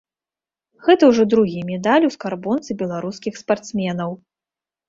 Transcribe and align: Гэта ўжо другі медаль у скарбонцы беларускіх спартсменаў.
Гэта 0.85 1.09
ўжо 1.11 1.23
другі 1.33 1.59
медаль 1.71 2.07
у 2.07 2.11
скарбонцы 2.15 2.79
беларускіх 2.83 3.33
спартсменаў. 3.45 4.11